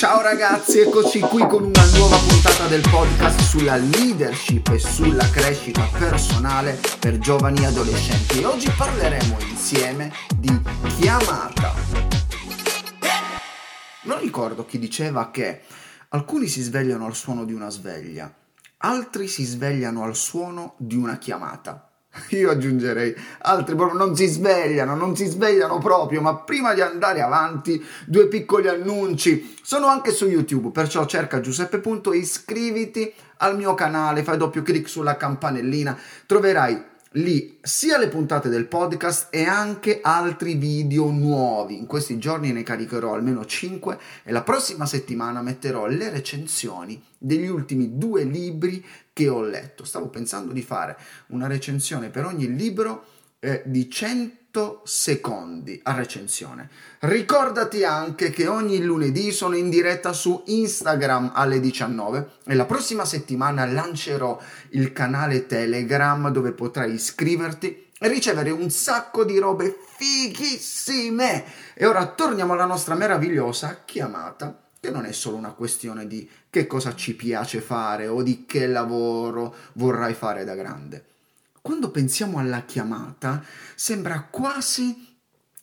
Ciao 0.00 0.22
ragazzi, 0.22 0.78
eccoci 0.78 1.20
qui 1.20 1.46
con 1.46 1.62
una 1.62 1.84
nuova 1.94 2.16
puntata 2.16 2.66
del 2.68 2.80
podcast 2.80 3.38
sulla 3.40 3.76
leadership 3.76 4.66
e 4.68 4.78
sulla 4.78 5.28
crescita 5.28 5.86
personale 5.92 6.80
per 6.98 7.18
giovani 7.18 7.60
e 7.60 7.66
adolescenti. 7.66 8.40
E 8.40 8.46
oggi 8.46 8.70
parleremo 8.74 9.36
insieme 9.40 10.10
di 10.38 10.58
chiamata. 10.96 11.74
Non 14.04 14.20
ricordo 14.20 14.64
chi 14.64 14.78
diceva 14.78 15.30
che 15.30 15.64
alcuni 16.08 16.46
si 16.46 16.62
svegliano 16.62 17.04
al 17.04 17.14
suono 17.14 17.44
di 17.44 17.52
una 17.52 17.68
sveglia, 17.68 18.34
altri 18.78 19.28
si 19.28 19.44
svegliano 19.44 20.02
al 20.02 20.16
suono 20.16 20.76
di 20.78 20.96
una 20.96 21.18
chiamata. 21.18 21.89
Io 22.30 22.50
aggiungerei, 22.50 23.14
altri 23.42 23.76
proprio 23.76 23.96
non 23.96 24.16
si 24.16 24.26
svegliano, 24.26 24.96
non 24.96 25.14
si 25.14 25.26
svegliano 25.26 25.78
proprio, 25.78 26.20
ma 26.20 26.34
prima 26.36 26.74
di 26.74 26.80
andare 26.80 27.20
avanti, 27.20 27.84
due 28.04 28.26
piccoli 28.26 28.68
annunci. 28.68 29.56
Sono 29.62 29.86
anche 29.86 30.10
su 30.10 30.26
YouTube, 30.26 30.70
perciò 30.70 31.06
cerca 31.06 31.40
Giuseppe 31.40 31.80
iscriviti 32.12 33.12
al 33.38 33.56
mio 33.56 33.74
canale, 33.74 34.24
fai 34.24 34.36
doppio 34.36 34.62
clic 34.62 34.88
sulla 34.88 35.16
campanellina, 35.16 35.96
troverai 36.26 36.89
lì 37.14 37.58
sia 37.60 37.98
le 37.98 38.06
puntate 38.08 38.48
del 38.48 38.68
podcast 38.68 39.34
e 39.34 39.44
anche 39.44 40.00
altri 40.00 40.54
video 40.54 41.10
nuovi. 41.10 41.76
In 41.76 41.86
questi 41.86 42.18
giorni 42.18 42.52
ne 42.52 42.62
caricherò 42.62 43.14
almeno 43.14 43.44
5 43.44 43.98
e 44.22 44.30
la 44.30 44.42
prossima 44.42 44.86
settimana 44.86 45.42
metterò 45.42 45.86
le 45.86 46.10
recensioni 46.10 47.02
degli 47.18 47.48
ultimi 47.48 47.98
due 47.98 48.22
libri 48.22 48.84
che 49.12 49.28
ho 49.28 49.42
letto. 49.42 49.84
Stavo 49.84 50.08
pensando 50.08 50.52
di 50.52 50.62
fare 50.62 50.96
una 51.28 51.48
recensione 51.48 52.10
per 52.10 52.26
ogni 52.26 52.54
libro 52.54 53.04
eh, 53.40 53.62
di 53.64 53.90
100 53.90 54.82
secondi 54.84 55.80
a 55.82 55.94
recensione. 55.94 56.68
Ricordati 57.00 57.84
anche 57.84 58.30
che 58.30 58.46
ogni 58.46 58.82
lunedì 58.82 59.32
sono 59.32 59.56
in 59.56 59.70
diretta 59.70 60.12
su 60.12 60.42
Instagram 60.46 61.32
alle 61.34 61.58
19 61.58 62.30
e 62.44 62.54
la 62.54 62.66
prossima 62.66 63.04
settimana 63.04 63.64
lancerò 63.64 64.38
il 64.70 64.92
canale 64.92 65.46
Telegram 65.46 66.30
dove 66.30 66.52
potrai 66.52 66.92
iscriverti 66.92 67.88
e 67.98 68.08
ricevere 68.08 68.50
un 68.50 68.70
sacco 68.70 69.24
di 69.24 69.38
robe 69.38 69.76
fighissime. 69.96 71.44
E 71.74 71.86
ora 71.86 72.06
torniamo 72.06 72.52
alla 72.52 72.66
nostra 72.66 72.94
meravigliosa 72.94 73.82
chiamata 73.84 74.64
che 74.78 74.90
non 74.90 75.04
è 75.04 75.12
solo 75.12 75.36
una 75.36 75.52
questione 75.52 76.06
di 76.06 76.28
che 76.48 76.66
cosa 76.66 76.94
ci 76.94 77.14
piace 77.14 77.60
fare 77.60 78.06
o 78.06 78.22
di 78.22 78.46
che 78.46 78.66
lavoro 78.66 79.54
vorrai 79.74 80.14
fare 80.14 80.44
da 80.44 80.54
grande 80.54 81.09
quando 81.62 81.90
pensiamo 81.90 82.38
alla 82.38 82.62
chiamata, 82.62 83.44
sembra 83.74 84.28
quasi 84.30 85.08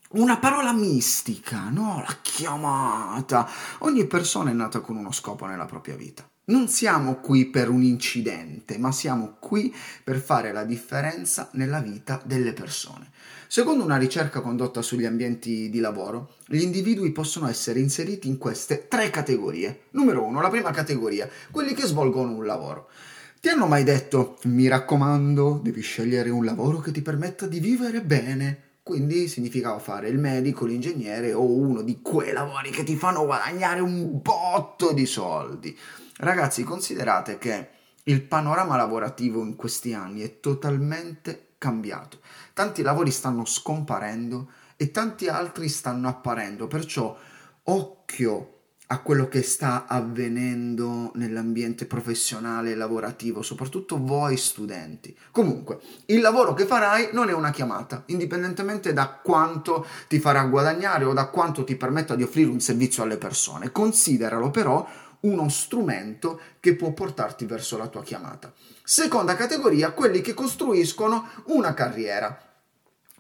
una 0.10 0.38
parola 0.38 0.72
mistica, 0.72 1.70
no? 1.70 2.04
La 2.06 2.18
chiamata. 2.22 3.50
Ogni 3.80 4.06
persona 4.06 4.52
è 4.52 4.54
nata 4.54 4.80
con 4.80 4.96
uno 4.96 5.12
scopo 5.12 5.46
nella 5.46 5.66
propria 5.66 5.96
vita. 5.96 6.28
Non 6.46 6.70
siamo 6.70 7.16
qui 7.16 7.48
per 7.48 7.70
un 7.70 7.84
incidente, 7.84 8.78
ma 8.78 8.94
siamo 8.94 9.36
qui 9.38 9.74
per 10.02 10.18
fare 10.20 10.54
la 10.54 10.64
differenza 10.64 11.50
nella 11.54 11.82
vita 11.82 12.22
delle 12.24 12.54
persone. 12.54 13.12
Secondo 13.50 13.84
una 13.84 13.98
ricerca 13.98 14.40
condotta 14.40 14.82
sugli 14.82 15.04
ambienti 15.04 15.70
di 15.70 15.80
lavoro, 15.80 16.36
gli 16.46 16.62
individui 16.62 17.12
possono 17.12 17.50
essere 17.50 17.80
inseriti 17.80 18.30
in 18.30 18.38
queste 18.38 18.88
tre 18.88 19.10
categorie. 19.10 19.88
Numero 19.92 20.24
uno, 20.24 20.40
la 20.40 20.50
prima 20.50 20.72
categoria, 20.72 21.30
quelli 21.52 21.74
che 21.74 21.86
svolgono 21.86 22.32
un 22.32 22.46
lavoro. 22.46 22.90
Ti 23.40 23.50
hanno 23.50 23.68
mai 23.68 23.84
detto, 23.84 24.40
mi 24.46 24.68
raccomando, 24.68 25.60
devi 25.62 25.82
scegliere 25.82 26.32
un 26.32 26.44
lavoro 26.44 26.80
che 26.80 26.92
ti 26.92 27.04
permetta 27.04 27.46
di 27.46 27.60
vivere 27.60 28.02
bene? 28.02 28.62
Quindi 28.82 29.28
significava 29.28 29.78
fare 29.78 30.10
il 30.10 30.18
medico, 30.18 30.66
l'ingegnere 30.66 31.34
o 31.34 31.44
uno 31.44 31.84
di 31.84 32.02
quei 32.02 32.34
lavori 32.34 32.72
che 32.72 32.84
ti 32.84 32.96
fanno 32.96 33.26
guadagnare 33.26 33.80
un 33.80 34.20
botto 34.24 34.92
di 34.92 35.06
soldi. 35.06 35.78
Ragazzi, 36.18 36.64
considerate 36.64 37.38
che 37.38 37.68
il 38.04 38.24
panorama 38.24 38.76
lavorativo 38.76 39.44
in 39.44 39.56
questi 39.56 39.94
anni 39.94 40.22
è 40.22 40.40
totalmente 40.40 41.50
cambiato. 41.60 42.22
Tanti 42.54 42.82
lavori 42.82 43.12
stanno 43.12 43.46
scomparendo 43.46 44.50
e 44.78 44.90
tanti 44.90 45.28
altri 45.28 45.70
stanno 45.70 46.08
apparendo, 46.08 46.66
perciò 46.66 47.16
occhio 47.64 48.57
a 48.90 49.00
quello 49.00 49.28
che 49.28 49.42
sta 49.42 49.86
avvenendo 49.86 51.12
nell'ambiente 51.16 51.86
professionale 51.86 52.72
e 52.72 52.76
lavorativo, 52.76 53.42
soprattutto 53.42 53.98
voi 54.02 54.38
studenti. 54.38 55.16
Comunque, 55.32 55.80
il 56.06 56.22
lavoro 56.22 56.54
che 56.54 56.66
farai 56.66 57.10
non 57.12 57.28
è 57.28 57.34
una 57.34 57.52
chiamata, 57.52 58.04
indipendentemente 58.08 58.94
da 58.94 59.20
quanto 59.22 59.86
ti 60.08 60.20
farà 60.20 60.44
guadagnare 60.46 61.04
o 61.04 61.14
da 61.14 61.28
quanto 61.28 61.66
ti 61.66 61.76
permetta 61.76 62.16
di 62.16 62.24
offrire 62.24 62.50
un 62.50 62.62
servizio 62.62 63.04
alle 63.04 63.18
persone. 63.18 63.72
Consideralo 63.74 64.52
però 64.52 64.88
uno 65.20 65.50
strumento 65.50 66.40
che 66.60 66.76
può 66.76 66.94
portarti 66.94 67.46
verso 67.46 67.78
la 67.78 67.88
tua 67.88 68.04
chiamata. 68.04 68.54
Seconda 68.84 69.36
categoria, 69.36 69.92
quelli 69.92 70.22
che 70.22 70.34
costruiscono 70.34 71.28
una 71.48 71.74
carriera. 71.74 72.47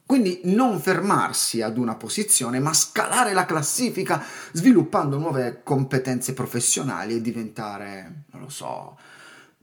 Quindi 0.07 0.39
non 0.45 0.79
fermarsi 0.79 1.61
ad 1.61 1.77
una 1.77 1.95
posizione, 1.95 2.61
ma 2.61 2.71
scalare 2.73 3.33
la 3.33 3.45
classifica 3.45 4.23
sviluppando 4.53 5.17
nuove 5.17 5.59
competenze 5.63 6.33
professionali 6.33 7.15
e 7.15 7.21
diventare, 7.21 8.23
non 8.31 8.43
lo 8.43 8.49
so, 8.49 8.97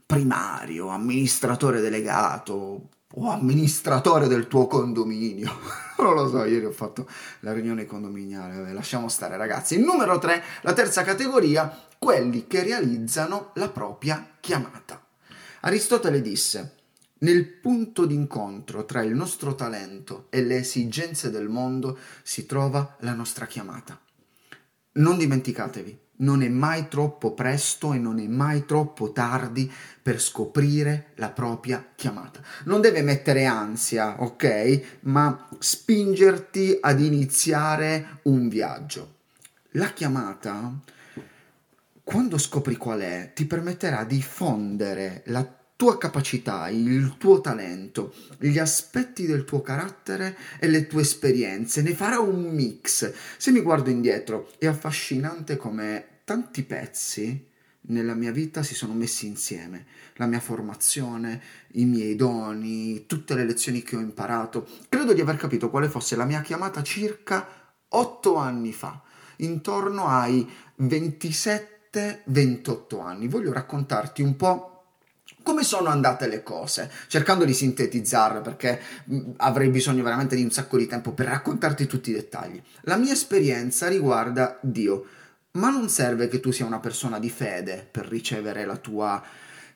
primario, 0.05 0.89
amministratore 0.89 1.81
delegato 1.81 2.89
o 3.11 3.29
amministratore 3.31 4.27
del 4.27 4.47
tuo 4.47 4.67
condominio. 4.67 5.51
non 5.97 6.13
lo 6.13 6.29
so, 6.29 6.45
ieri 6.45 6.65
ho 6.65 6.71
fatto 6.71 7.09
la 7.39 7.51
riunione 7.51 7.87
condominiale, 7.87 8.57
vabbè, 8.57 8.71
lasciamo 8.71 9.09
stare 9.09 9.37
ragazzi. 9.37 9.79
Numero 9.79 10.19
3, 10.19 10.43
la 10.61 10.73
terza 10.73 11.01
categoria, 11.01 11.75
quelli 11.97 12.45
che 12.45 12.61
realizzano 12.61 13.49
la 13.55 13.69
propria 13.69 14.23
chiamata. 14.39 15.03
Aristotele 15.61 16.21
disse, 16.21 16.75
nel 17.19 17.45
punto 17.45 18.05
d'incontro 18.05 18.85
tra 18.85 19.01
il 19.01 19.13
nostro 19.13 19.55
talento 19.55 20.27
e 20.29 20.43
le 20.43 20.57
esigenze 20.57 21.29
del 21.31 21.47
mondo 21.47 21.97
si 22.23 22.45
trova 22.45 22.97
la 22.99 23.13
nostra 23.13 23.45
chiamata. 23.45 23.99
Non 24.93 25.17
dimenticatevi, 25.17 25.99
non 26.17 26.41
è 26.41 26.49
mai 26.49 26.87
troppo 26.87 27.33
presto 27.33 27.93
e 27.93 27.97
non 27.97 28.19
è 28.19 28.27
mai 28.27 28.65
troppo 28.65 29.11
tardi 29.11 29.71
per 30.01 30.21
scoprire 30.21 31.11
la 31.15 31.29
propria 31.29 31.85
chiamata. 31.95 32.41
Non 32.65 32.81
deve 32.81 33.01
mettere 33.01 33.45
ansia, 33.45 34.21
ok? 34.21 34.99
Ma 35.01 35.47
spingerti 35.57 36.77
ad 36.79 37.01
iniziare 37.01 38.19
un 38.23 38.47
viaggio. 38.47 39.13
La 39.71 39.91
chiamata, 39.91 40.73
quando 42.03 42.37
scopri 42.37 42.77
qual 42.77 43.01
è, 43.01 43.31
ti 43.33 43.45
permetterà 43.45 44.05
di 44.05 44.21
fondere 44.21 45.23
la 45.25 45.45
tua 45.75 45.97
capacità, 45.97 46.69
il 46.69 47.17
tuo 47.17 47.41
talento, 47.41 48.13
gli 48.39 48.57
aspetti 48.57 49.25
del 49.25 49.43
tuo 49.43 49.61
carattere 49.61 50.37
e 50.59 50.67
le 50.67 50.87
tue 50.87 51.01
esperienze, 51.01 51.81
ne 51.81 51.93
farà 51.93 52.19
un 52.19 52.43
mix. 52.43 53.11
Se 53.37 53.51
mi 53.51 53.61
guardo 53.61 53.89
indietro, 53.89 54.51
è 54.57 54.67
affascinante 54.67 55.57
come 55.57 56.21
tanti 56.23 56.63
pezzi 56.63 57.53
nella 57.87 58.15
mia 58.15 58.31
vita 58.31 58.63
si 58.63 58.73
sono 58.73 58.93
messi 58.93 59.27
insieme. 59.27 59.85
La 60.15 60.25
mia 60.25 60.39
formazione, 60.39 61.39
i 61.73 61.85
miei 61.85 62.15
doni, 62.15 63.05
tutte 63.05 63.35
le 63.35 63.45
lezioni 63.45 63.83
che 63.83 63.95
ho 63.95 63.99
imparato. 63.99 64.67
Credo 64.89 65.13
di 65.13 65.21
aver 65.21 65.35
capito 65.35 65.69
quale 65.69 65.87
fosse 65.89 66.15
la 66.15 66.25
mia 66.25 66.41
chiamata 66.41 66.81
circa 66.81 67.47
otto 67.89 68.37
anni 68.37 68.73
fa, 68.73 69.03
intorno 69.37 70.07
ai 70.07 70.49
27-28 70.81 73.01
anni. 73.01 73.27
Voglio 73.27 73.53
raccontarti 73.53 74.23
un 74.23 74.35
po' 74.35 74.74
come 75.45 75.63
sono 75.63 75.89
andate 75.89 76.27
le 76.27 76.41
cose, 76.41 76.89
cercando 77.07 77.45
di 77.45 77.53
sintetizzarle 77.53 78.41
perché 78.41 78.81
mh, 79.05 79.31
avrei 79.37 79.69
bisogno 79.69 80.03
veramente 80.03 80.35
di 80.35 80.43
un 80.43 80.51
sacco 80.51 80.77
di 80.77 80.87
tempo 80.87 81.11
per 81.11 81.27
raccontarti 81.27 81.85
tutti 81.85 82.09
i 82.09 82.13
dettagli. 82.13 82.61
La 82.81 82.97
mia 82.97 83.13
esperienza 83.13 83.87
riguarda 83.87 84.57
Dio, 84.61 85.05
ma 85.51 85.69
non 85.69 85.87
serve 85.87 86.27
che 86.27 86.39
tu 86.39 86.51
sia 86.51 86.65
una 86.65 86.79
persona 86.79 87.19
di 87.19 87.29
fede 87.29 87.87
per 87.89 88.07
ricevere 88.07 88.65
la 88.65 88.77
tua 88.77 89.23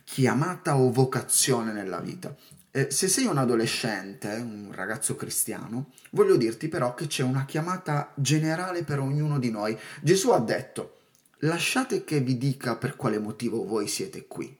chiamata 0.03 0.75
o 0.75 0.91
vocazione 0.91 1.71
nella 1.71 1.99
vita. 1.99 2.35
Eh, 2.71 2.89
se 2.91 3.07
sei 3.07 3.25
un 3.25 3.37
adolescente, 3.37 4.27
un 4.27 4.71
ragazzo 4.71 5.15
cristiano, 5.15 5.91
voglio 6.11 6.35
dirti 6.35 6.67
però 6.67 6.93
che 6.93 7.07
c'è 7.07 7.23
una 7.23 7.45
chiamata 7.45 8.11
generale 8.15 8.83
per 8.83 8.99
ognuno 8.99 9.39
di 9.39 9.51
noi. 9.51 9.77
Gesù 10.01 10.31
ha 10.31 10.39
detto, 10.39 10.97
lasciate 11.39 12.03
che 12.03 12.19
vi 12.19 12.37
dica 12.37 12.75
per 12.75 12.95
quale 12.95 13.19
motivo 13.19 13.65
voi 13.65 13.87
siete 13.87 14.25
qui. 14.27 14.58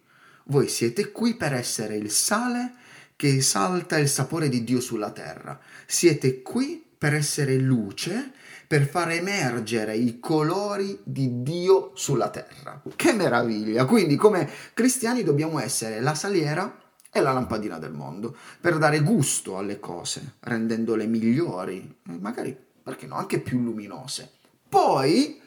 Voi 0.50 0.68
siete 0.68 1.12
qui 1.12 1.36
per 1.36 1.54
essere 1.54 1.96
il 1.96 2.10
sale 2.10 2.74
che 3.16 3.36
esalta 3.36 4.00
il 4.00 4.10
sapore 4.10 4.50
di 4.50 4.64
Dio 4.64 4.80
sulla 4.80 5.12
terra. 5.12 5.60
Siete 5.86 6.42
qui 6.42 6.84
per 6.98 7.14
essere 7.14 7.56
luce, 7.58 8.32
per 8.68 8.88
far 8.88 9.12
emergere 9.12 9.96
i 9.96 10.20
colori 10.20 11.00
di 11.04 11.44
Dio 11.44 11.92
sulla 11.94 12.32
terra. 12.32 12.82
Che 12.96 13.14
meraviglia! 13.14 13.86
Quindi 13.86 14.16
come 14.16 14.50
cristiani 14.74 15.22
dobbiamo 15.22 15.60
essere 15.60 16.02
la 16.02 16.16
saliera 16.16 16.82
e 17.12 17.22
la 17.22 17.32
lampadina 17.32 17.78
del 17.78 17.94
mondo, 17.94 18.36
per 18.60 18.80
dare 18.80 19.02
gusto 19.02 19.56
alle 19.60 19.80
cose, 19.80 20.38
rendendole 20.40 21.06
migliori, 21.06 21.96
magari, 22.20 22.58
perché 22.82 23.06
no, 23.06 23.18
anche 23.18 23.40
più 23.40 23.60
luminose. 23.60 24.32
Poi 24.68 25.40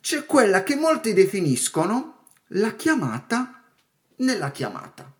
c'è 0.00 0.26
quella 0.26 0.64
che 0.64 0.74
molti 0.74 1.12
definiscono 1.12 2.24
la 2.52 2.74
chiamata 2.74 3.57
nella 4.18 4.50
chiamata. 4.50 5.12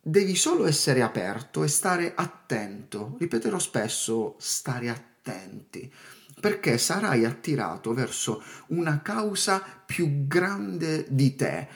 Devi 0.00 0.36
solo 0.36 0.66
essere 0.66 1.02
aperto 1.02 1.64
e 1.64 1.68
stare 1.68 2.12
attento. 2.14 3.16
Ripeterò 3.18 3.58
spesso, 3.58 4.36
stare 4.38 4.88
attenti, 4.88 5.92
perché 6.38 6.78
sarai 6.78 7.24
attirato 7.24 7.92
verso 7.92 8.42
una 8.68 9.02
causa 9.02 9.60
più 9.84 10.26
grande 10.28 11.06
di 11.08 11.34
te. 11.34 11.68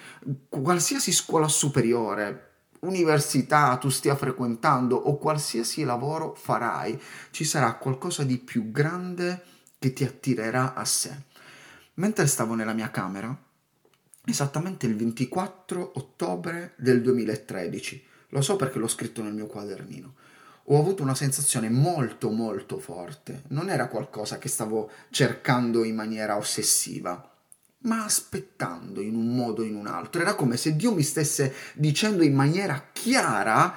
Qualsiasi 0.48 1.10
scuola 1.10 1.48
superiore, 1.48 2.50
università 2.80 3.76
tu 3.78 3.88
stia 3.88 4.14
frequentando 4.14 4.94
o 4.94 5.18
qualsiasi 5.18 5.82
lavoro 5.82 6.34
farai, 6.34 7.00
ci 7.30 7.44
sarà 7.44 7.74
qualcosa 7.74 8.22
di 8.22 8.38
più 8.38 8.70
grande 8.70 9.42
che 9.78 9.92
ti 9.92 10.04
attirerà 10.04 10.74
a 10.74 10.84
sé. 10.84 11.14
Mentre 11.94 12.28
stavo 12.28 12.54
nella 12.54 12.74
mia 12.74 12.90
camera, 12.90 13.36
esattamente 14.30 14.86
il 14.86 14.96
24 14.96 15.92
ottobre 15.94 16.74
del 16.76 17.02
2013, 17.02 18.06
lo 18.28 18.40
so 18.40 18.56
perché 18.56 18.78
l'ho 18.78 18.88
scritto 18.88 19.22
nel 19.22 19.34
mio 19.34 19.46
quadernino. 19.46 20.14
Ho 20.64 20.78
avuto 20.78 21.02
una 21.02 21.14
sensazione 21.14 21.68
molto 21.68 22.30
molto 22.30 22.78
forte. 22.78 23.42
Non 23.48 23.70
era 23.70 23.88
qualcosa 23.88 24.38
che 24.38 24.48
stavo 24.48 24.90
cercando 25.10 25.82
in 25.82 25.96
maniera 25.96 26.36
ossessiva, 26.36 27.28
ma 27.82 28.04
aspettando 28.04 29.00
in 29.00 29.16
un 29.16 29.34
modo 29.34 29.62
o 29.62 29.64
in 29.64 29.74
un 29.74 29.86
altro. 29.86 30.20
Era 30.20 30.34
come 30.34 30.56
se 30.56 30.76
Dio 30.76 30.94
mi 30.94 31.02
stesse 31.02 31.52
dicendo 31.74 32.22
in 32.22 32.34
maniera 32.34 32.88
chiara, 32.92 33.74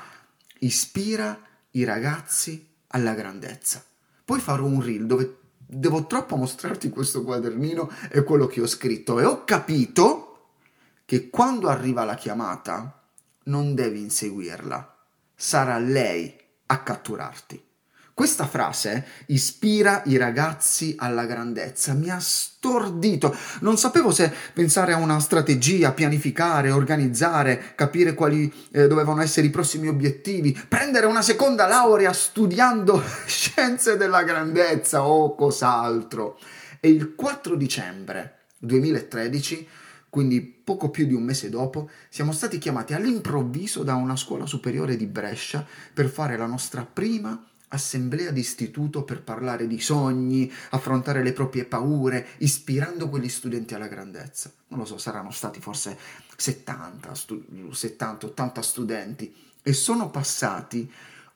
ispira 0.60 1.40
i 1.72 1.84
ragazzi 1.84 2.68
alla 2.88 3.14
grandezza. 3.14 3.84
Poi 4.24 4.40
farò 4.40 4.66
un 4.66 4.82
reel 4.82 5.06
dove 5.08 5.38
devo 5.66 6.06
troppo 6.06 6.36
mostrarti 6.36 6.90
questo 6.90 7.24
quadernino 7.24 7.90
e 8.10 8.24
quello 8.24 8.46
che 8.46 8.62
ho 8.62 8.68
scritto 8.68 9.20
e 9.20 9.26
ho 9.26 9.44
capito 9.44 10.23
che 11.06 11.30
quando 11.30 11.70
arriva 11.70 12.04
la 12.04 12.16
chiamata 12.16 13.02
non 13.46 13.76
devi 13.76 14.00
inseguirla, 14.00 14.96
sarà 15.36 15.78
lei 15.78 16.36
a 16.68 16.80
catturarti. 16.80 17.72
Questa 18.16 18.46
frase 18.46 19.06
ispira 19.28 20.04
i 20.06 20.18
ragazzi 20.18 20.94
alla 21.00 21.26
grandezza, 21.26 21.94
mi 21.94 22.12
ha 22.12 22.20
stordito. 22.20 23.36
Non 23.62 23.76
sapevo 23.76 24.12
se 24.12 24.32
pensare 24.54 24.94
a 24.94 24.98
una 24.98 25.20
strategia, 25.20 25.94
pianificare, 25.94 26.70
organizzare, 26.70 27.74
capire 27.74 28.14
quali 28.14 28.54
eh, 28.72 28.86
dovevano 28.86 29.20
essere 29.24 29.48
i 29.48 29.50
prossimi 29.50 29.88
obiettivi, 29.88 30.56
prendere 30.68 31.08
una 31.08 31.24
seconda 31.24 31.66
laurea 31.66 32.14
studiando 32.14 33.02
scienze 33.26 33.98
della 33.98 34.22
grandezza 34.22 35.04
o 35.04 35.34
cos'altro. 35.34 36.38
E 36.80 36.90
il 36.90 37.16
4 37.16 37.56
dicembre 37.56 38.42
2013 38.60 39.68
quindi 40.14 40.42
poco 40.42 40.92
più 40.92 41.08
di 41.08 41.16
un 41.16 41.24
mese 41.24 41.50
dopo, 41.50 41.90
siamo 42.08 42.34
stati 42.34 42.60
chiamati 42.60 42.94
all'improvviso 42.94 43.82
da 43.82 43.96
una 43.96 44.16
scuola 44.16 44.46
superiore 44.46 44.96
di 44.96 45.08
Brescia 45.08 45.66
per 45.92 46.08
fare 46.08 46.38
la 46.38 46.46
nostra 46.46 46.86
prima 46.86 47.44
assemblea 47.70 48.30
d'istituto 48.30 49.06
per 49.06 49.24
parlare 49.24 49.66
di 49.66 49.80
sogni, 49.82 50.54
affrontare 50.70 51.24
le 51.24 51.34
proprie 51.34 51.66
paure, 51.66 52.28
ispirando 52.38 53.10
quegli 53.10 53.28
studenti 53.28 53.74
alla 53.74 53.88
grandezza. 53.88 54.52
Non 54.68 54.82
lo 54.82 54.86
so, 54.86 55.00
saranno 55.00 55.32
stati 55.32 55.60
forse 55.60 55.98
70, 56.38 57.16
stu- 57.16 57.72
70 57.72 58.28
80 58.28 58.62
studenti 58.62 59.36
e 59.64 59.74
sono 59.74 60.12
passati 60.12 60.88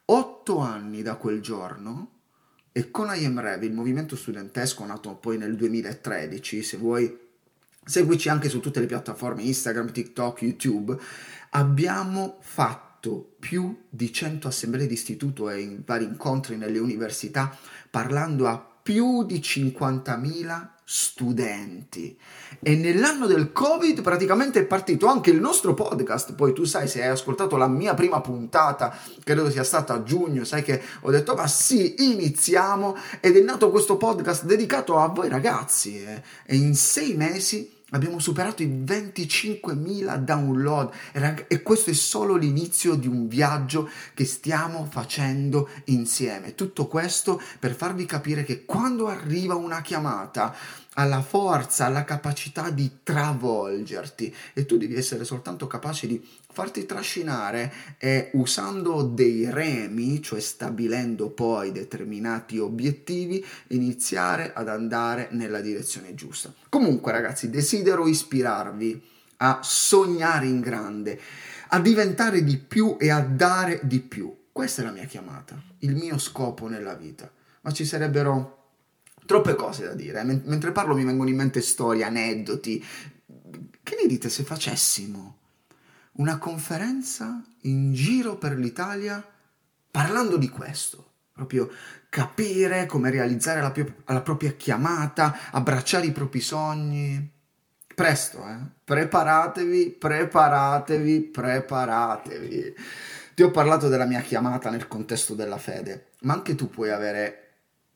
otto 0.06 0.60
anni 0.60 1.02
da 1.02 1.16
quel 1.16 1.42
giorno 1.42 2.12
e 2.72 2.92
con 2.92 3.12
I 3.12 3.26
Am 3.26 3.40
Rev, 3.40 3.64
il 3.64 3.74
movimento 3.74 4.16
studentesco 4.16 4.86
nato 4.86 5.16
poi 5.16 5.40
nel 5.40 5.56
2013, 5.56 6.62
se 6.62 6.78
vuoi 6.78 7.26
seguici 7.88 8.30
anche 8.30 8.50
su 8.50 8.60
tutte 8.60 8.80
le 8.80 8.86
piattaforme 8.86 9.44
Instagram, 9.44 9.92
TikTok, 9.92 10.42
YouTube, 10.42 10.96
abbiamo 11.52 12.38
fatto 12.42 13.36
più 13.40 13.86
di 13.90 14.12
100 14.12 14.48
assemblee 14.48 14.86
di 14.86 14.94
istituto 14.94 15.50
e 15.50 15.62
in 15.62 15.82
vari 15.86 16.04
incontri 16.04 16.58
nelle 16.58 16.80
università 16.80 17.58
parlando 17.90 18.48
a 18.48 18.64
più 18.88 19.24
di 19.24 19.40
50.000 19.40 20.70
studenti. 20.90 22.18
E 22.62 22.76
nell'anno 22.76 23.28
del 23.28 23.52
covid 23.52 24.02
praticamente 24.02 24.62
è 24.62 24.66
partito 24.66 25.08
anche 25.08 25.30
il 25.30 25.42
nostro 25.42 25.74
podcast. 25.74 26.34
Poi 26.34 26.54
tu 26.54 26.64
sai 26.64 26.88
se 26.88 27.04
hai 27.04 27.10
ascoltato 27.10 27.58
la 27.58 27.68
mia 27.68 27.94
prima 27.94 28.22
puntata 28.22 28.98
credo 29.22 29.50
sia 29.50 29.66
stata 29.66 29.94
a 29.94 30.04
giugno 30.04 30.46
sai 30.46 30.64
che 30.64 30.82
ho 31.02 31.12
detto 31.12 31.36
ma 31.36 31.46
sì 31.48 31.96
iniziamo. 31.98 32.96
Ed 33.20 33.36
è 33.36 33.42
nato 33.42 33.70
questo 33.70 33.98
podcast 33.98 34.46
dedicato 34.46 34.98
a 34.98 35.08
voi 35.08 35.28
ragazzi 35.28 36.02
eh? 36.02 36.24
e 36.46 36.56
in 36.56 36.74
sei 36.74 37.16
mesi 37.16 37.76
Abbiamo 37.92 38.20
superato 38.20 38.64
i 38.64 38.68
25.000 38.68 40.18
download 40.18 40.92
e 41.48 41.62
questo 41.62 41.90
è 41.90 41.94
solo 41.94 42.36
l'inizio 42.36 42.96
di 42.96 43.08
un 43.08 43.30
viaggio 43.30 43.90
che 44.14 44.26
stiamo 44.26 44.86
facendo 44.90 45.70
insieme. 45.86 46.54
Tutto 46.54 46.88
questo 46.88 47.42
per 47.60 47.74
farvi 47.74 48.06
capire 48.06 48.44
che 48.44 48.66
quando 48.66 49.08
arriva 49.08 49.56
una 49.56 49.82
chiamata 49.82 50.54
alla 51.00 51.22
forza, 51.22 51.86
alla 51.86 52.04
capacità 52.04 52.70
di 52.70 53.00
travolgerti 53.04 54.34
e 54.54 54.66
tu 54.66 54.78
devi 54.78 54.96
essere 54.96 55.24
soltanto 55.24 55.68
capace 55.68 56.08
di 56.08 56.28
farti 56.52 56.86
trascinare 56.88 57.72
e 58.00 58.32
usando 58.34 59.04
dei 59.04 59.50
remi, 59.52 60.22
cioè 60.24 60.40
stabilendo 60.40 61.30
poi 61.30 61.72
determinati 61.72 62.58
obiettivi, 62.58 63.46
iniziare 63.68 64.54
ad 64.54 64.68
andare 64.68 65.28
nella 65.32 65.62
direzione 65.62 66.16
giusta. 66.16 66.52
Comunque 66.70 67.12
ragazzi, 67.12 67.52
desidero 67.52 68.08
ispirarvi 68.08 69.02
a 69.38 69.60
sognare 69.62 70.48
in 70.48 70.60
grande, 70.62 71.20
a 71.70 71.80
diventare 71.80 72.44
di 72.44 72.58
più 72.58 72.98
e 73.00 73.12
a 73.12 73.20
dare 73.20 73.82
di 73.84 74.00
più. 74.00 74.36
Questa 74.52 74.82
è 74.82 74.86
la 74.86 74.92
mia 74.92 75.06
chiamata, 75.06 75.62
il 75.80 75.96
mio 75.96 76.18
scopo 76.18 76.68
nella 76.68 76.96
vita. 76.96 77.32
Ma 77.62 77.72
ci 77.72 77.86
sarebbero 77.86 78.57
troppe 79.28 79.54
cose 79.54 79.84
da 79.84 79.94
dire. 79.94 80.24
mentre 80.24 80.72
parlo 80.72 80.96
mi 80.96 81.04
vengono 81.04 81.30
in 81.30 81.36
mente 81.36 81.62
storie, 81.62 82.04
aneddoti. 82.04 82.84
Che 83.84 83.98
ne 84.02 84.08
dite 84.08 84.30
se 84.30 84.44
facessimo 84.44 85.38
una 86.14 86.40
conferenza 86.40 87.44
in 87.62 87.94
giro 87.94 88.38
per 88.38 88.58
l'Italia 88.58 89.24
parlando 89.92 90.38
di 90.38 90.50
questo? 90.50 91.12
Proprio 91.32 91.70
capire 92.10 92.88
come 92.88 93.12
realizzare 93.12 93.62
la, 93.62 93.70
pio- 93.70 93.98
la 94.06 94.22
propria 94.22 94.54
chiamata, 94.54 95.38
abbracciare 95.52 96.08
i 96.08 96.12
propri 96.12 96.40
sogni. 96.40 97.36
Presto, 97.94 98.48
eh? 98.48 98.58
Preparatevi, 98.84 99.92
preparatevi, 99.92 101.20
preparatevi. 101.22 102.76
Ti 103.36 103.44
ho 103.44 103.52
parlato 103.52 103.88
della 103.88 104.06
mia 104.06 104.22
chiamata 104.22 104.70
nel 104.70 104.88
contesto 104.88 105.36
della 105.36 105.58
fede, 105.58 106.12
ma 106.22 106.34
anche 106.34 106.56
tu 106.56 106.70
puoi 106.70 106.92
avere 106.92 107.47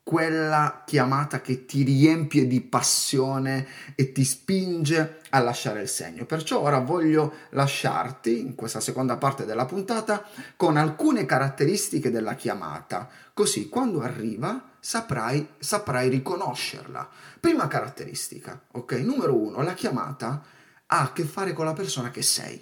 quella 0.03 0.83
chiamata 0.85 1.41
che 1.41 1.65
ti 1.65 1.83
riempie 1.83 2.47
di 2.47 2.61
passione 2.61 3.67
e 3.95 4.11
ti 4.11 4.23
spinge 4.23 5.21
a 5.29 5.39
lasciare 5.39 5.81
il 5.81 5.87
segno. 5.87 6.25
Perciò 6.25 6.59
ora 6.59 6.79
voglio 6.79 7.33
lasciarti 7.49 8.39
in 8.39 8.55
questa 8.55 8.79
seconda 8.79 9.17
parte 9.17 9.45
della 9.45 9.65
puntata 9.65 10.25
con 10.55 10.75
alcune 10.77 11.25
caratteristiche 11.25 12.09
della 12.09 12.35
chiamata, 12.35 13.09
così 13.33 13.69
quando 13.69 14.01
arriva 14.01 14.71
saprai, 14.79 15.47
saprai 15.59 16.09
riconoscerla. 16.09 17.07
Prima 17.39 17.67
caratteristica, 17.67 18.59
ok? 18.71 18.93
Numero 18.93 19.35
uno, 19.35 19.61
la 19.61 19.73
chiamata 19.73 20.43
ha 20.87 21.01
a 21.01 21.13
che 21.13 21.23
fare 21.23 21.53
con 21.53 21.65
la 21.65 21.73
persona 21.73 22.09
che 22.09 22.23
sei. 22.23 22.61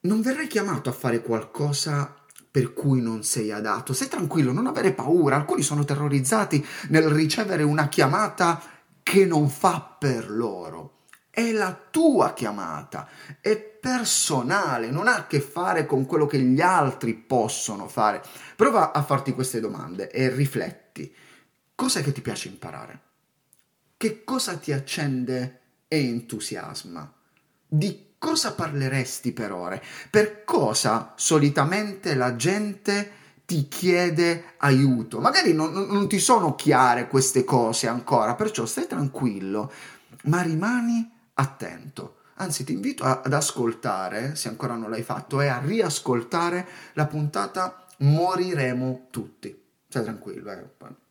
Non 0.00 0.22
verrai 0.22 0.46
chiamato 0.46 0.88
a 0.88 0.92
fare 0.92 1.20
qualcosa 1.20 2.14
per 2.50 2.72
cui 2.72 3.00
non 3.00 3.22
sei 3.22 3.50
adatto. 3.52 3.92
Stai 3.92 4.08
tranquillo, 4.08 4.52
non 4.52 4.66
avere 4.66 4.92
paura. 4.92 5.36
Alcuni 5.36 5.62
sono 5.62 5.84
terrorizzati 5.84 6.64
nel 6.88 7.08
ricevere 7.08 7.62
una 7.62 7.88
chiamata 7.88 8.60
che 9.02 9.24
non 9.24 9.48
fa 9.48 9.80
per 9.98 10.30
loro. 10.30 10.96
È 11.30 11.52
la 11.52 11.78
tua 11.90 12.32
chiamata, 12.32 13.08
è 13.40 13.56
personale, 13.56 14.90
non 14.90 15.06
ha 15.06 15.16
a 15.16 15.26
che 15.26 15.40
fare 15.40 15.86
con 15.86 16.04
quello 16.04 16.26
che 16.26 16.40
gli 16.40 16.60
altri 16.60 17.14
possono 17.14 17.86
fare. 17.86 18.22
Prova 18.56 18.92
a 18.92 19.02
farti 19.02 19.32
queste 19.32 19.60
domande 19.60 20.10
e 20.10 20.28
rifletti. 20.30 21.14
Cos'è 21.74 22.02
che 22.02 22.10
ti 22.12 22.22
piace 22.22 22.48
imparare? 22.48 23.00
Che 23.96 24.24
cosa 24.24 24.56
ti 24.56 24.72
accende 24.72 25.60
e 25.86 25.98
entusiasma? 25.98 27.17
Di 27.68 28.14
cosa 28.18 28.54
parleresti 28.54 29.32
per 29.32 29.52
ore? 29.52 29.82
Per 30.10 30.44
cosa 30.44 31.12
solitamente 31.16 32.14
la 32.14 32.34
gente 32.34 33.10
ti 33.44 33.68
chiede 33.68 34.54
aiuto? 34.56 35.20
Magari 35.20 35.52
non, 35.52 35.72
non 35.72 36.08
ti 36.08 36.18
sono 36.18 36.54
chiare 36.54 37.08
queste 37.08 37.44
cose 37.44 37.86
ancora, 37.86 38.34
perciò 38.34 38.64
stai 38.64 38.86
tranquillo, 38.86 39.70
ma 40.24 40.40
rimani 40.40 41.10
attento. 41.34 42.16
Anzi, 42.40 42.64
ti 42.64 42.72
invito 42.72 43.04
a, 43.04 43.20
ad 43.24 43.32
ascoltare, 43.32 44.34
se 44.34 44.48
ancora 44.48 44.74
non 44.76 44.90
l'hai 44.90 45.02
fatto, 45.02 45.40
e 45.40 45.48
a 45.48 45.60
riascoltare 45.60 46.66
la 46.94 47.06
puntata 47.06 47.84
Moriremo 47.98 49.08
tutti. 49.10 49.60
Stai 49.88 50.04
tranquillo, 50.04 50.52
eh. 50.52 51.07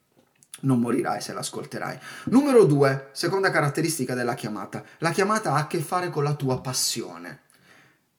Non 0.62 0.80
morirai 0.80 1.22
se 1.22 1.34
l'ascolterai. 1.34 2.00
Numero 2.26 2.66
due, 2.66 3.10
seconda 3.12 3.52
caratteristica 3.52 4.14
della 4.14 4.34
chiamata. 4.34 4.84
La 5.00 5.12
chiamata 5.12 5.54
ha 5.54 5.58
a 5.58 5.68
che 5.68 5.80
fare 5.80 6.10
con 6.10 6.24
la 6.24 6.36
tua 6.36 6.62
passione. 6.62 7.42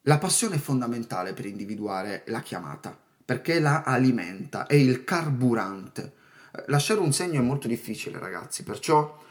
La 0.03 0.19
passione 0.19 0.57
è 0.57 0.59
fondamentale 0.59 1.33
per 1.33 1.47
individuare 1.47 2.23
la 2.27 2.41
chiamata, 2.41 2.97
perché 3.25 3.61
la 3.61 3.83
alimenta, 3.83 4.67
è 4.67 4.75
il 4.75 5.05
carburante. 5.05 6.15
Lasciare 6.67 7.01
un 7.01 7.13
segno 7.13 7.41
è 7.41 7.45
molto 7.45 7.69
difficile, 7.69 8.19
ragazzi, 8.19 8.63
perciò 8.63 9.23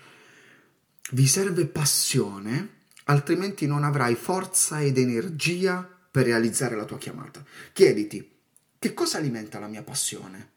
vi 1.12 1.26
serve 1.26 1.66
passione, 1.66 2.76
altrimenti 3.06 3.66
non 3.66 3.84
avrai 3.84 4.16
forza 4.16 4.82
ed 4.82 4.98
energia 4.98 5.88
per 6.12 6.26
realizzare 6.26 6.76
la 6.76 6.86
tua 6.86 6.98
chiamata. 6.98 7.44
Chiediti, 7.74 8.36
che 8.78 8.94
cosa 8.94 9.18
alimenta 9.18 9.60
la 9.60 9.68
mia 9.68 9.82
passione? 9.82 10.52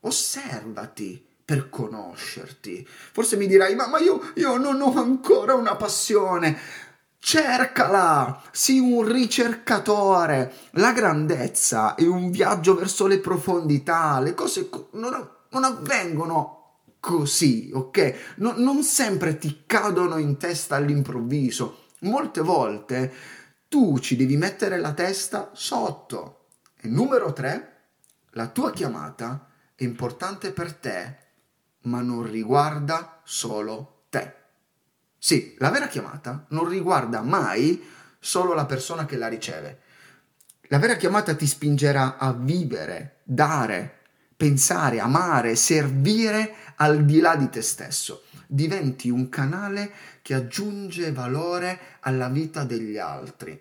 Osservati 0.00 1.25
per 1.46 1.70
conoscerti. 1.70 2.84
Forse 2.86 3.36
mi 3.36 3.46
dirai, 3.46 3.76
ma, 3.76 3.86
ma 3.86 4.00
io, 4.00 4.32
io 4.34 4.56
non 4.56 4.80
ho 4.80 4.92
ancora 4.96 5.54
una 5.54 5.76
passione. 5.76 6.58
Cercala, 7.20 8.42
sii 8.50 8.80
un 8.80 9.06
ricercatore. 9.06 10.52
La 10.72 10.92
grandezza 10.92 11.94
è 11.94 12.04
un 12.04 12.32
viaggio 12.32 12.74
verso 12.74 13.06
le 13.06 13.20
profondità, 13.20 14.18
le 14.18 14.34
cose 14.34 14.68
non, 14.94 15.30
non 15.50 15.62
avvengono 15.62 16.80
così, 16.98 17.70
ok? 17.72 18.34
No, 18.38 18.54
non 18.56 18.82
sempre 18.82 19.38
ti 19.38 19.62
cadono 19.66 20.18
in 20.18 20.38
testa 20.38 20.74
all'improvviso. 20.74 21.84
Molte 22.00 22.40
volte 22.40 23.12
tu 23.68 24.00
ci 24.00 24.16
devi 24.16 24.36
mettere 24.36 24.78
la 24.78 24.92
testa 24.92 25.50
sotto. 25.52 26.46
E 26.80 26.88
numero 26.88 27.32
tre, 27.32 27.82
la 28.30 28.48
tua 28.48 28.72
chiamata 28.72 29.48
è 29.76 29.84
importante 29.84 30.50
per 30.50 30.72
te 30.74 31.24
ma 31.86 32.00
non 32.00 32.22
riguarda 32.22 33.20
solo 33.24 34.04
te. 34.08 34.34
Sì, 35.18 35.56
la 35.58 35.70
vera 35.70 35.88
chiamata 35.88 36.46
non 36.50 36.68
riguarda 36.68 37.22
mai 37.22 37.82
solo 38.18 38.54
la 38.54 38.66
persona 38.66 39.06
che 39.06 39.16
la 39.16 39.28
riceve. 39.28 39.80
La 40.68 40.78
vera 40.78 40.96
chiamata 40.96 41.34
ti 41.34 41.46
spingerà 41.46 42.16
a 42.18 42.32
vivere, 42.32 43.20
dare, 43.22 43.98
pensare, 44.36 45.00
amare, 45.00 45.54
servire 45.54 46.54
al 46.76 47.04
di 47.04 47.20
là 47.20 47.36
di 47.36 47.48
te 47.48 47.62
stesso. 47.62 48.24
Diventi 48.48 49.08
un 49.08 49.28
canale 49.28 49.92
che 50.22 50.34
aggiunge 50.34 51.12
valore 51.12 51.78
alla 52.00 52.28
vita 52.28 52.64
degli 52.64 52.98
altri. 52.98 53.60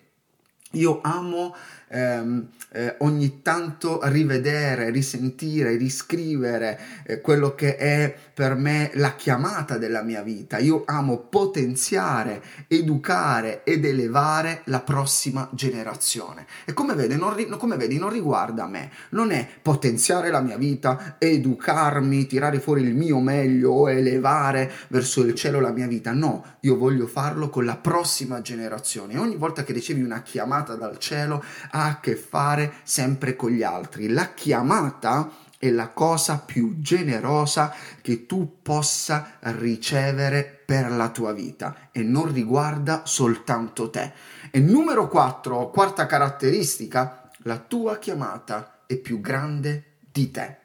Io 0.72 1.00
amo 1.01 1.55
ehm, 1.95 2.47
eh, 2.73 2.95
ogni 2.99 3.41
tanto 3.41 4.01
rivedere, 4.03 4.89
risentire, 4.89 5.77
riscrivere 5.77 6.79
eh, 7.05 7.21
quello 7.21 7.55
che 7.55 7.77
è 7.77 8.13
per 8.33 8.55
me 8.55 8.91
la 8.95 9.15
chiamata 9.15 9.77
della 9.77 10.01
mia 10.01 10.21
vita. 10.21 10.57
Io 10.57 10.83
amo 10.85 11.19
potenziare, 11.19 12.41
educare 12.67 13.63
ed 13.63 13.85
elevare 13.85 14.61
la 14.65 14.81
prossima 14.81 15.47
generazione. 15.53 16.45
E 16.65 16.73
come 16.73 16.95
vedi, 16.95 17.15
non, 17.15 17.33
come 17.57 17.77
vedi, 17.77 17.97
non 17.97 18.09
riguarda 18.09 18.67
me, 18.67 18.91
non 19.11 19.31
è 19.31 19.47
potenziare 19.61 20.29
la 20.29 20.41
mia 20.41 20.57
vita, 20.57 21.15
educarmi, 21.17 22.27
tirare 22.27 22.59
fuori 22.59 22.81
il 22.81 22.93
mio 22.93 23.19
meglio 23.21 23.71
o 23.71 23.89
elevare 23.89 24.69
verso 24.89 25.21
il 25.23 25.33
cielo 25.33 25.61
la 25.61 25.71
mia 25.71 25.87
vita. 25.87 26.11
No, 26.11 26.57
io 26.61 26.75
voglio 26.75 27.07
farlo 27.07 27.49
con 27.49 27.63
la 27.63 27.77
prossima 27.77 28.41
generazione. 28.41 29.17
Ogni 29.17 29.37
volta 29.37 29.63
che 29.63 29.71
ricevi 29.71 30.01
una 30.01 30.21
chiamata 30.21 30.75
dal 30.75 30.97
cielo 30.97 31.41
a 31.85 31.99
che 31.99 32.15
fare 32.15 32.73
sempre 32.83 33.35
con 33.35 33.51
gli 33.51 33.63
altri. 33.63 34.09
La 34.09 34.33
chiamata 34.33 35.31
è 35.57 35.69
la 35.71 35.89
cosa 35.89 36.39
più 36.39 36.79
generosa 36.79 37.73
che 38.01 38.25
tu 38.25 38.59
possa 38.61 39.37
ricevere 39.39 40.43
per 40.65 40.91
la 40.91 41.09
tua 41.09 41.31
vita 41.31 41.89
e 41.91 42.03
non 42.03 42.31
riguarda 42.31 43.03
soltanto 43.05 43.89
te. 43.89 44.11
E 44.51 44.59
numero 44.59 45.07
4, 45.07 45.69
quarta 45.69 46.05
caratteristica, 46.05 47.29
la 47.39 47.57
tua 47.57 47.97
chiamata 47.97 48.83
è 48.85 48.95
più 48.97 49.19
grande 49.21 49.97
di 50.11 50.31
te. 50.31 50.57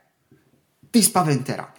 Ti 0.90 1.02
spaventerà. 1.02 1.72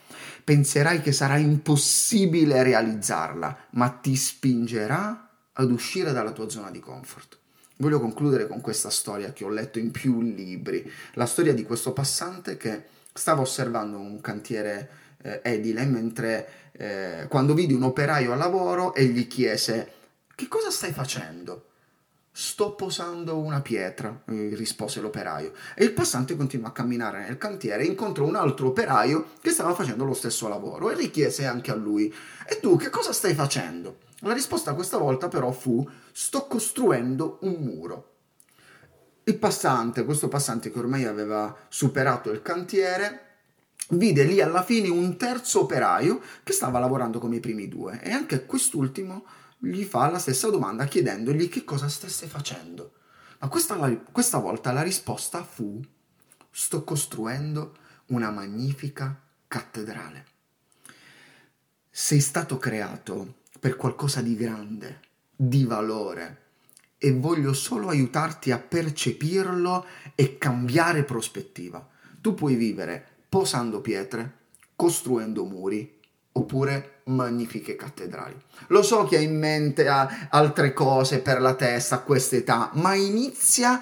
Penserai 0.44 1.02
che 1.02 1.12
sarà 1.12 1.38
impossibile 1.38 2.64
realizzarla, 2.64 3.68
ma 3.72 3.90
ti 3.90 4.16
spingerà 4.16 5.30
ad 5.54 5.72
uscire 5.72 6.12
dalla 6.12 6.32
tua 6.32 6.50
zona 6.50 6.72
di 6.72 6.80
comfort. 6.80 7.41
Voglio 7.82 8.00
concludere 8.00 8.46
con 8.46 8.62
questa 8.62 8.92
storia 8.92 9.34
che 9.34 9.44
ho 9.44 9.50
letto 9.50 9.80
in 9.80 9.90
più 9.90 10.22
libri, 10.22 10.88
la 11.14 11.26
storia 11.26 11.52
di 11.52 11.64
questo 11.64 11.94
passante 11.94 12.56
che 12.56 12.84
stava 13.12 13.42
osservando 13.42 13.98
un 13.98 14.22
cantiere 14.22 14.90
eh, 15.24 15.40
edile 15.44 15.86
mentre 15.86 16.50
eh, 16.74 17.26
quando 17.28 17.56
vidi 17.56 17.74
un 17.74 17.82
operaio 17.82 18.34
a 18.34 18.36
lavoro 18.36 18.94
e 18.94 19.06
gli 19.06 19.26
chiese 19.26 19.94
che 20.36 20.48
cosa 20.48 20.70
stai 20.70 20.92
facendo? 20.92 21.70
Sto 22.32 22.76
posando 22.76 23.40
una 23.40 23.62
pietra, 23.62 24.22
rispose 24.26 25.02
l'operaio. 25.02 25.52
E 25.76 25.84
il 25.84 25.92
passante 25.92 26.36
continuò 26.36 26.68
a 26.68 26.74
camminare 26.74 27.26
nel 27.26 27.40
cantiere 27.40 27.82
e 27.82 27.88
incontrò 27.88 28.26
un 28.26 28.36
altro 28.36 28.68
operaio 28.68 29.32
che 29.42 29.50
stava 29.50 29.74
facendo 29.74 30.06
lo 30.06 30.14
stesso 30.14 30.48
lavoro 30.48 30.92
e 30.92 30.96
richiese 30.96 31.48
anche 31.48 31.72
a 31.72 31.76
lui: 31.76 32.14
E 32.48 32.60
tu 32.60 32.78
che 32.78 32.92
cosa 32.92 33.12
stai 33.12 33.34
facendo? 33.34 33.98
La 34.20 34.34
risposta 34.34 34.76
questa 34.76 35.00
volta 35.00 35.28
però 35.28 35.52
fu: 35.52 35.84
Sto 36.12 36.48
costruendo 36.48 37.40
un 37.42 37.54
muro. 37.54 38.10
Il 39.24 39.38
passante, 39.38 40.04
questo 40.04 40.28
passante 40.28 40.72
che 40.72 40.80
ormai 40.80 41.06
aveva 41.06 41.56
superato 41.70 42.32
il 42.32 42.42
cantiere, 42.42 43.28
vide 43.90 44.24
lì 44.24 44.42
alla 44.42 44.64
fine 44.64 44.90
un 44.90 45.16
terzo 45.18 45.62
operaio 45.62 46.22
che 46.44 46.54
stava 46.54 46.80
lavorando 46.80 47.20
come 47.20 47.38
i 47.38 47.40
primi 47.40 47.68
due 47.68 48.02
e 48.02 48.12
anche 48.12 48.46
quest'ultimo 48.46 49.26
gli 49.58 49.84
fa 49.84 50.10
la 50.10 50.18
stessa 50.18 50.50
domanda 50.50 50.86
chiedendogli 50.86 51.50
che 51.50 51.64
cosa 51.64 51.88
stesse 51.88 52.28
facendo. 52.28 52.94
Ma 53.40 53.48
questa, 53.48 53.76
questa 54.12 54.40
volta 54.40 54.72
la 54.72 54.82
risposta 54.82 55.44
fu 55.44 55.80
sto 56.50 56.84
costruendo 56.84 57.76
una 58.08 58.32
magnifica 58.32 59.20
cattedrale. 59.48 60.26
Sei 61.90 62.20
stato 62.20 62.58
creato 62.58 63.36
per 63.60 63.76
qualcosa 63.76 64.22
di 64.22 64.36
grande, 64.36 65.00
di 65.44 65.64
valore 65.64 66.38
e 67.00 67.14
voglio 67.14 67.54
solo 67.54 67.88
aiutarti 67.88 68.52
a 68.52 68.60
percepirlo 68.60 69.86
e 70.14 70.38
cambiare 70.38 71.04
prospettiva. 71.04 71.84
Tu 72.22 72.36
puoi 72.36 72.54
vivere 72.54 73.04
posando 73.28 73.82
pietre, 73.82 74.34
costruendo 74.76 75.44
muri 75.46 75.98
oppure 76.34 77.00
magnifiche 77.06 77.76
cattedrali. 77.76 78.36
Lo 78.68 78.84
so 78.84 79.06
che 79.06 79.18
hai 79.18 79.24
in 79.24 79.40
mente 79.40 79.88
altre 79.88 80.74
cose 80.74 81.22
per 81.22 81.42
la 81.42 81.56
testa 81.56 81.96
a 81.96 82.02
questa 82.02 82.36
età, 82.36 82.70
ma 82.74 82.94
inizia 82.94 83.82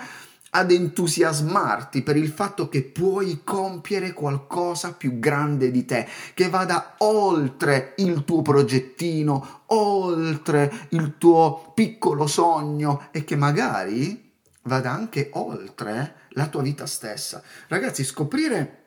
ad 0.51 0.71
entusiasmarti 0.71 2.01
per 2.01 2.15
il 2.15 2.29
fatto 2.29 2.69
che 2.69 2.83
puoi 2.83 3.41
compiere 3.43 4.13
qualcosa 4.13 4.93
più 4.93 5.19
grande 5.19 5.71
di 5.71 5.85
te, 5.85 6.07
che 6.33 6.49
vada 6.49 6.95
oltre 6.99 7.93
il 7.97 8.23
tuo 8.25 8.41
progettino, 8.41 9.63
oltre 9.67 10.87
il 10.89 11.17
tuo 11.17 11.71
piccolo 11.73 12.27
sogno 12.27 13.09
e 13.11 13.23
che 13.23 13.35
magari 13.35 14.31
vada 14.63 14.91
anche 14.91 15.29
oltre 15.33 16.15
la 16.29 16.47
tua 16.47 16.61
vita 16.61 16.85
stessa. 16.85 17.41
Ragazzi, 17.67 18.03
scoprire 18.03 18.77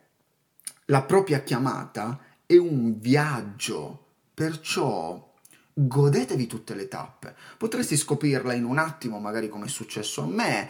la 0.87 1.03
propria 1.03 1.41
chiamata 1.43 2.19
è 2.47 2.57
un 2.57 2.99
viaggio, 2.99 4.07
perciò 4.35 5.31
godetevi 5.75 6.47
tutte 6.47 6.75
le 6.75 6.89
tappe. 6.89 7.35
Potresti 7.57 7.97
scoprirla 7.97 8.53
in 8.53 8.65
un 8.65 8.79
attimo, 8.79 9.19
magari 9.19 9.49
come 9.49 9.67
è 9.67 9.69
successo 9.69 10.23
a 10.23 10.27
me, 10.27 10.69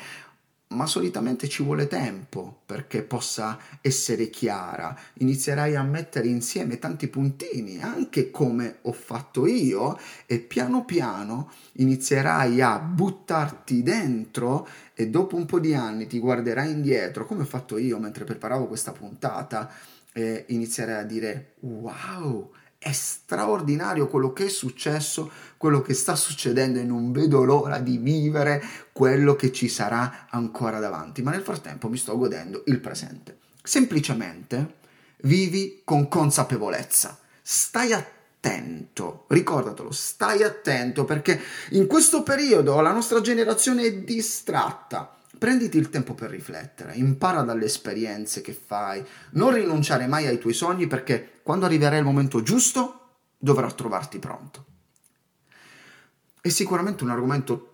ma 0.75 0.87
solitamente 0.87 1.49
ci 1.49 1.62
vuole 1.62 1.87
tempo 1.87 2.62
perché 2.67 3.02
possa 3.02 3.59
essere 3.81 4.31
chiara. 4.31 4.97
Inizierai 5.14 5.76
a 5.76 5.83
mettere 5.83 6.29
insieme 6.29 6.79
tanti 6.79 7.09
puntini, 7.09 7.81
anche 7.81 8.31
come 8.31 8.79
ho 8.83 8.93
fatto 8.93 9.47
io, 9.47 9.99
e 10.26 10.38
piano 10.38 10.85
piano 10.85 11.50
inizierai 11.73 12.61
a 12.61 12.79
buttarti 12.79 13.83
dentro 13.83 14.67
e 14.95 15.09
dopo 15.09 15.37
un 15.37 15.47
po' 15.47 15.61
di 15.61 15.75
anni 15.75 16.07
ti 16.07 16.19
guarderai 16.19 16.71
indietro, 16.71 17.26
come 17.26 17.43
ho 17.43 17.47
fatto 17.47 17.79
io 17.79 17.99
mentre 17.99 18.25
preparavo 18.25 18.67
questa 18.67 18.93
puntata, 18.93 19.71
e 20.12 20.45
inizierai 20.49 21.00
a 21.00 21.05
dire 21.05 21.55
wow, 21.61 22.50
è 22.83 22.91
straordinario 22.91 24.09
quello 24.09 24.33
che 24.33 24.47
è 24.47 24.49
successo, 24.49 25.31
quello 25.57 25.83
che 25.83 25.95
sta 25.95 26.17
succedendo 26.17 26.81
e 26.81 26.83
non 26.83 27.12
vedo 27.12 27.45
l'ora 27.45 27.79
di 27.79 27.97
vivere 27.97 28.61
quello 28.91 29.37
che 29.37 29.53
ci 29.53 29.69
sarà 29.69 30.27
ancora 30.31 30.81
davanti. 30.81 31.23
Ma 31.23 31.31
nel 31.31 31.43
frattempo 31.43 31.89
mi 31.89 31.97
sto 31.97 32.19
godendo 32.19 32.65
il 32.67 32.81
presente. 32.81 33.39
Semplicemente 33.62 34.81
vivi 35.23 35.83
con 35.85 36.09
consapevolezza. 36.09 37.17
Stai 37.41 37.93
attento, 37.93 39.27
ricordatelo, 39.29 39.93
stai 39.93 40.43
attento 40.43 41.05
perché 41.05 41.41
in 41.71 41.87
questo 41.87 42.25
periodo 42.25 42.81
la 42.81 42.93
nostra 42.93 43.21
generazione 43.21 43.85
è 43.85 43.95
distratta 43.99 45.19
prenditi 45.39 45.79
il 45.79 45.91
tempo 45.91 46.15
per 46.15 46.31
riflettere, 46.31 46.95
impara 46.95 47.43
dalle 47.43 47.65
esperienze 47.65 48.41
che 48.41 48.53
fai, 48.53 49.05
non 49.33 49.53
rinunciare 49.53 50.07
mai 50.07 50.27
ai 50.27 50.39
tuoi 50.39 50.53
sogni 50.53 50.87
perché 50.87 51.41
quando 51.43 51.67
arriverà 51.67 51.97
il 51.97 52.05
momento 52.05 52.43
giusto 52.43 52.99
dovrai 53.39 53.75
trovarti 53.75 54.19
pronto. 54.19 54.65
È 56.41 56.49
sicuramente 56.49 57.05
un 57.05 57.11
argomento 57.11 57.73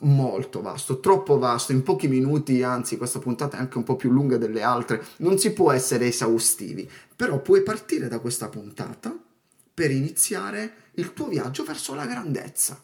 molto 0.00 0.60
vasto, 0.60 1.00
troppo 1.00 1.38
vasto, 1.38 1.72
in 1.72 1.82
pochi 1.82 2.08
minuti, 2.08 2.62
anzi 2.62 2.96
questa 2.96 3.18
puntata 3.18 3.56
è 3.56 3.60
anche 3.60 3.78
un 3.78 3.84
po' 3.84 3.96
più 3.96 4.10
lunga 4.10 4.36
delle 4.36 4.62
altre, 4.62 5.04
non 5.18 5.38
si 5.38 5.52
può 5.52 5.72
essere 5.72 6.08
esaustivi, 6.08 6.90
però 7.14 7.40
puoi 7.40 7.62
partire 7.62 8.08
da 8.08 8.18
questa 8.18 8.48
puntata 8.48 9.16
per 9.72 9.90
iniziare 9.90 10.74
il 10.94 11.12
tuo 11.12 11.28
viaggio 11.28 11.64
verso 11.64 11.94
la 11.94 12.06
grandezza. 12.06 12.82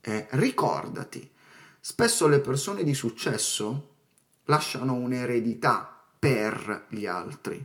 E 0.00 0.26
ricordati, 0.30 1.30
spesso 1.86 2.28
le 2.28 2.40
persone 2.40 2.82
di 2.82 2.94
successo 2.94 3.96
lasciano 4.46 4.94
un'eredità 4.94 6.02
per 6.18 6.86
gli 6.88 7.04
altri, 7.04 7.62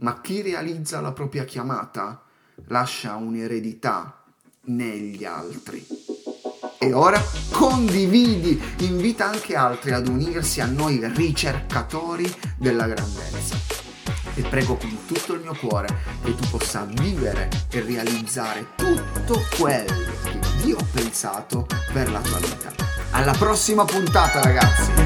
ma 0.00 0.20
chi 0.20 0.42
realizza 0.42 1.00
la 1.00 1.12
propria 1.12 1.46
chiamata 1.46 2.22
lascia 2.66 3.14
un'eredità 3.14 4.22
negli 4.64 5.24
altri. 5.24 5.86
E 6.78 6.92
ora 6.92 7.18
condividi, 7.50 8.60
invita 8.80 9.24
anche 9.24 9.56
altri 9.56 9.92
ad 9.92 10.06
unirsi 10.06 10.60
a 10.60 10.66
noi 10.66 11.00
ricercatori 11.14 12.30
della 12.58 12.86
grandezza. 12.86 13.56
E 14.34 14.42
prego 14.42 14.76
con 14.76 15.06
tutto 15.06 15.32
il 15.32 15.40
mio 15.40 15.54
cuore 15.54 15.88
che 16.22 16.34
tu 16.34 16.46
possa 16.50 16.84
vivere 16.84 17.48
e 17.70 17.80
realizzare 17.80 18.74
tutto 18.76 19.40
quello 19.56 20.12
che 20.24 20.40
Dio 20.62 20.76
ha 20.76 20.86
pensato 20.92 21.66
per 21.94 22.10
la 22.10 22.20
tua 22.20 22.38
vita. 22.38 22.95
Alla 23.16 23.32
prossima 23.32 23.86
puntata 23.86 24.42
ragazzi! 24.42 25.05